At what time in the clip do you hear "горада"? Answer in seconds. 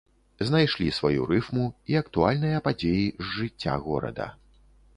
3.87-4.27